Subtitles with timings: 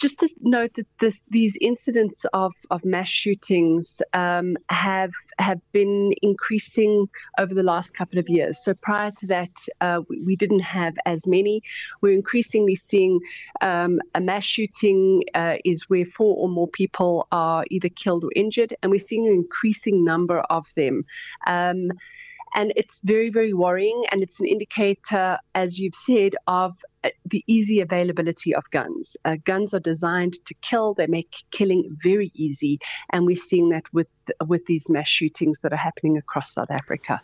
[0.00, 6.12] Just to note that this, these incidents of, of mass shootings um, have have been
[6.22, 7.06] increasing
[7.38, 8.62] over the last couple of years.
[8.64, 9.50] So prior to that,
[9.80, 11.62] uh, we, we, didn't have as many.
[12.00, 13.20] We're increasingly seeing
[13.60, 18.30] um, a mass shooting uh, is where four or more people are either killed or
[18.34, 21.04] injured, and we're seeing an increasing number of them.
[21.46, 21.92] Um,
[22.54, 24.04] and it's very, very worrying.
[24.10, 29.16] And it's an indicator, as you've said, of uh, the easy availability of guns.
[29.24, 32.78] Uh, guns are designed to kill, they make killing very easy.
[33.10, 34.08] And we're seeing that with,
[34.46, 37.20] with these mass shootings that are happening across South Africa.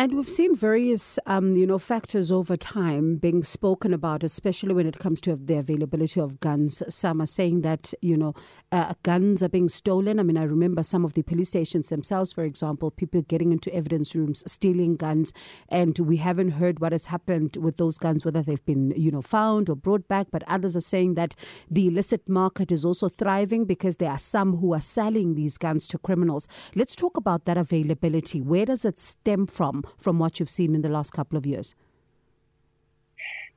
[0.00, 4.86] And we've seen various, um, you know, factors over time being spoken about, especially when
[4.86, 6.82] it comes to the availability of guns.
[6.88, 8.32] Some are saying that, you know,
[8.72, 10.18] uh, guns are being stolen.
[10.18, 13.70] I mean, I remember some of the police stations themselves, for example, people getting into
[13.74, 15.34] evidence rooms, stealing guns,
[15.68, 19.20] and we haven't heard what has happened with those guns, whether they've been, you know,
[19.20, 20.28] found or brought back.
[20.30, 21.34] But others are saying that
[21.70, 25.86] the illicit market is also thriving because there are some who are selling these guns
[25.88, 26.48] to criminals.
[26.74, 28.40] Let's talk about that availability.
[28.40, 29.84] Where does it stem from?
[29.98, 31.74] From what you've seen in the last couple of years?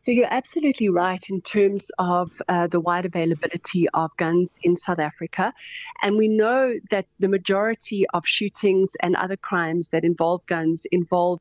[0.06, 5.00] So you're absolutely right in terms of uh, the wide availability of guns in South
[5.00, 5.54] Africa.
[6.02, 11.40] And we know that the majority of shootings and other crimes that involve guns involve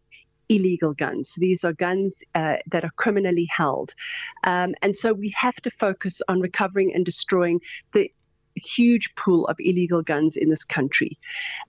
[0.49, 1.35] illegal guns.
[1.37, 3.95] These are guns uh, that are criminally held.
[4.45, 7.61] Um, and so we have to focus on recovering and destroying
[7.93, 8.13] the
[8.65, 11.19] huge pool of illegal guns in this country.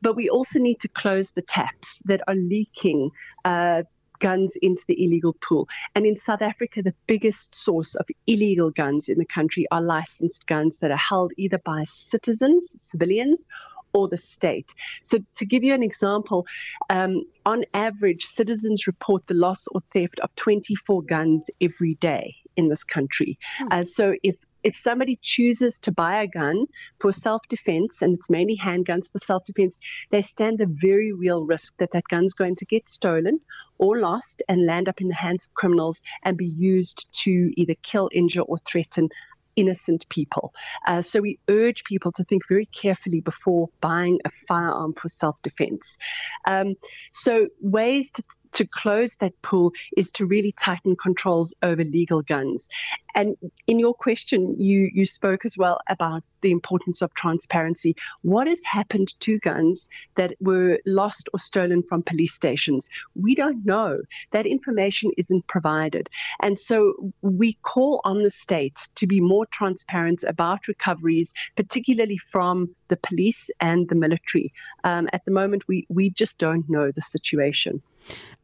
[0.01, 3.11] But we also need to close the taps that are leaking.
[3.45, 3.83] Uh,
[4.19, 5.67] guns into the illegal pool.
[5.95, 10.47] And in South Africa, the biggest source of illegal guns in the country are licensed
[10.47, 13.47] guns that are held either by citizens, civilians,
[13.93, 14.73] or the state.
[15.03, 16.47] So, to give you an example,
[16.89, 22.69] um, on average, citizens report the loss or theft of 24 guns every day in
[22.69, 23.37] this country.
[23.59, 23.67] Hmm.
[23.71, 26.65] Uh, so, if if somebody chooses to buy a gun
[26.99, 29.79] for self defense, and it's mainly handguns for self defense,
[30.09, 33.39] they stand the very real risk that that gun's going to get stolen
[33.77, 37.75] or lost and land up in the hands of criminals and be used to either
[37.83, 39.09] kill, injure, or threaten
[39.55, 40.53] innocent people.
[40.87, 45.41] Uh, so we urge people to think very carefully before buying a firearm for self
[45.41, 45.97] defense.
[46.45, 46.75] Um,
[47.11, 52.69] so, ways to to close that pool is to really tighten controls over legal guns.
[53.15, 53.35] And
[53.67, 57.95] in your question, you, you spoke as well about the importance of transparency.
[58.21, 62.89] What has happened to guns that were lost or stolen from police stations?
[63.15, 63.99] We don't know.
[64.31, 66.09] That information isn't provided.
[66.41, 72.75] And so we call on the state to be more transparent about recoveries, particularly from
[72.87, 74.53] the police and the military.
[74.83, 77.81] Um, at the moment, we, we just don't know the situation.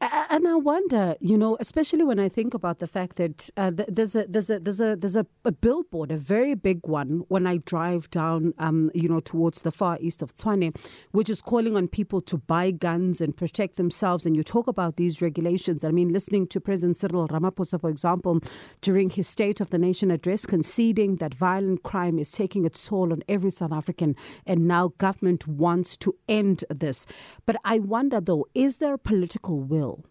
[0.00, 4.16] And I wonder, you know, especially when I think about the fact that uh, there's
[4.16, 7.58] a there's a there's a there's a, a, billboard, a very big one, when I
[7.58, 10.74] drive down, um, you know, towards the far east of Tshwane,
[11.12, 14.24] which is calling on people to buy guns and protect themselves.
[14.24, 15.84] And you talk about these regulations.
[15.84, 18.40] I mean, listening to President Cyril Ramaphosa, for example,
[18.80, 23.12] during his State of the Nation address, conceding that violent crime is taking its toll
[23.12, 24.16] on every South African,
[24.46, 27.06] and now government wants to end this.
[27.44, 30.04] But I wonder, though, is there a political will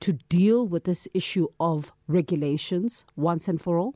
[0.00, 3.94] to deal with this issue of regulations once and for all?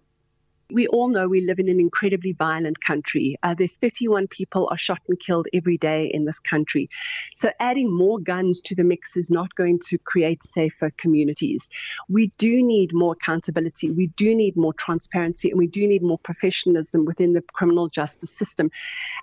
[0.73, 3.37] We all know we live in an incredibly violent country.
[3.43, 6.89] Uh, there's 31 people are shot and killed every day in this country.
[7.35, 11.69] So adding more guns to the mix is not going to create safer communities.
[12.09, 13.91] We do need more accountability.
[13.91, 18.31] We do need more transparency and we do need more professionalism within the criminal justice
[18.31, 18.71] system.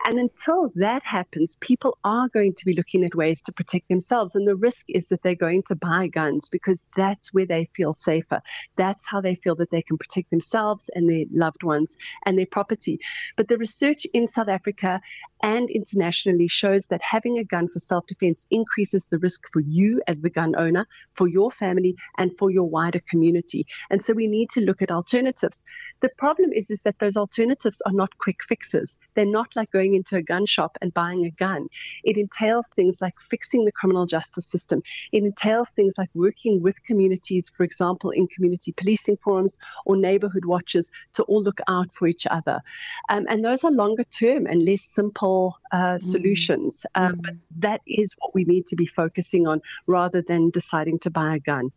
[0.06, 4.36] And until that happens, people are going to be looking at ways to protect themselves.
[4.36, 7.94] And the risk is that they're going to buy guns because that's where they feel
[7.94, 8.42] safer.
[8.76, 12.46] That's how they feel that they can protect themselves and their loved ones and their
[12.46, 13.00] property.
[13.36, 15.02] But the research in South Africa
[15.44, 20.02] and internationally shows that having a gun for self defense increases the risk for you
[20.08, 23.66] as the gun owner, for your family, and for your wider community.
[23.90, 25.64] And so we need to look at alternatives.
[26.02, 28.98] The problem is, is that those alternatives are not quick fixes.
[29.16, 31.68] They're not like going into a gun shop and buying a gun.
[32.04, 34.82] It entails things like fixing the criminal justice system.
[35.12, 40.46] It entails things like working with communities, for example, in community policing forums or neighborhood
[40.46, 42.62] watches to all look out for each other.
[43.10, 45.27] Um, and those are longer term and less simple
[45.72, 46.86] uh, solutions.
[46.96, 47.22] Uh, mm.
[47.24, 51.36] But that is what we need to be focusing on rather than deciding to buy
[51.36, 51.72] a gun.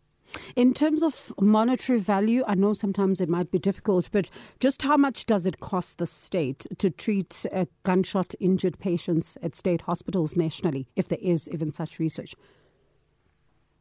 [0.55, 4.97] In terms of monetary value, I know sometimes it might be difficult, but just how
[4.97, 10.37] much does it cost the state to treat uh, gunshot injured patients at state hospitals
[10.37, 12.33] nationally, if there is even such research?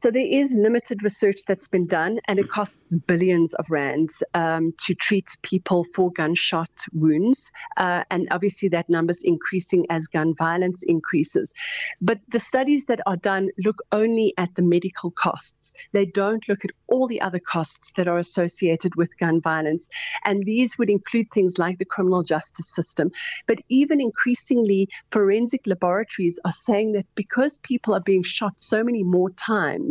[0.02, 4.73] So there is limited research that's been done, and it costs billions of rands um,
[4.79, 7.52] to treat people for gunshot wounds.
[7.76, 11.52] Uh, and obviously, that number is increasing as gun violence increases.
[12.00, 15.75] But the studies that are done look only at the medical costs.
[15.93, 19.91] They don't look at all the other costs that are associated with gun violence.
[20.25, 23.11] And these would include things like the criminal justice system.
[23.46, 29.03] But even increasingly, forensic laboratories are saying that because people are being shot so many
[29.03, 29.89] more times,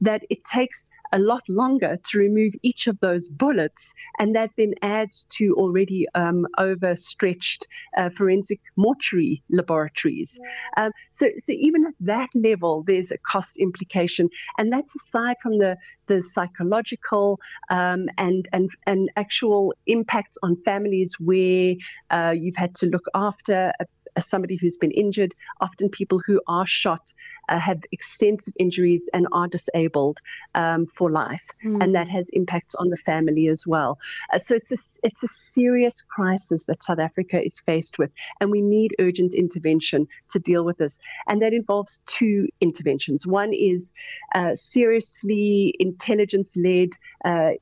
[0.00, 4.74] that it takes a lot longer to remove each of those bullets, and that then
[4.82, 7.66] adds to already um, overstretched
[7.96, 10.38] uh, forensic mortuary laboratories.
[10.76, 14.28] Um, so, so even at that level, there's a cost implication,
[14.58, 15.76] and that's aside from the
[16.06, 17.38] the psychological
[17.70, 21.74] um, and and and actual impacts on families where
[22.10, 23.86] uh, you've had to look after a
[24.16, 25.34] as somebody who's been injured.
[25.60, 27.12] Often people who are shot
[27.48, 30.18] uh, have extensive injuries and are disabled
[30.54, 31.82] um, for life, mm.
[31.82, 33.98] and that has impacts on the family as well.
[34.32, 38.10] Uh, so it's a it's a serious crisis that South Africa is faced with,
[38.40, 40.98] and we need urgent intervention to deal with this.
[41.26, 43.26] And that involves two interventions.
[43.26, 43.92] One is
[44.34, 46.90] uh, seriously intelligence led
[47.24, 47.52] uh,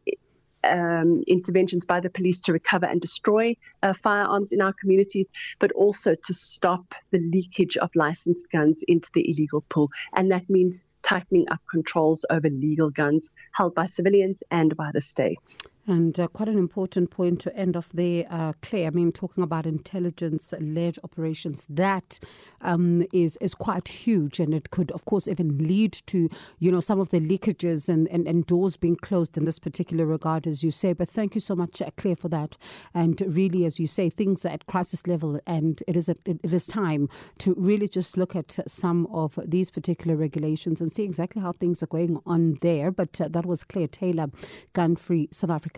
[0.64, 5.72] um, interventions by the police to recover and destroy uh, firearms in our communities, but
[5.72, 9.90] also to stop the leakage of licensed guns into the illegal pool.
[10.14, 15.00] And that means tightening up controls over legal guns held by civilians and by the
[15.00, 15.56] state.
[15.88, 18.88] And uh, quite an important point to end off there, uh, Claire.
[18.88, 22.18] I mean, talking about intelligence-led operations, that
[22.60, 26.80] um, is is quite huge, and it could, of course, even lead to you know
[26.80, 30.62] some of the leakages and, and, and doors being closed in this particular regard, as
[30.62, 30.92] you say.
[30.92, 32.58] But thank you so much, uh, Claire, for that.
[32.92, 36.38] And really, as you say, things are at crisis level, and it is a, it,
[36.42, 37.08] it is time
[37.38, 41.82] to really just look at some of these particular regulations and see exactly how things
[41.82, 42.90] are going on there.
[42.90, 44.26] But uh, that was Claire Taylor,
[44.74, 45.77] Gun Free South Africa